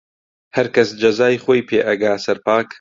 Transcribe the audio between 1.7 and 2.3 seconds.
ئەگا